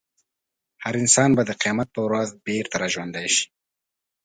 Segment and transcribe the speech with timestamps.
[0.83, 3.45] هر انسان به د قیامت په ورځ بېرته راژوندی شي.